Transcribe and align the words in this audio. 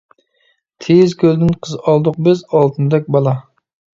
تېيىز 0.85 1.13
كۆلدىن 1.23 1.51
قىز 1.67 1.75
ئالدۇق 1.91 2.17
بىز، 2.29 2.43
ئالتۇندەك 2.55 3.15
بالا. 3.17 3.37